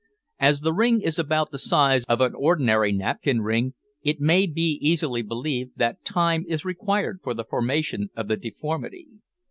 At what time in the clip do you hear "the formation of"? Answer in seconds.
7.35-8.27